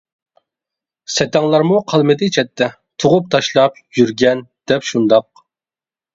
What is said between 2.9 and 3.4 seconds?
تۇغۇپ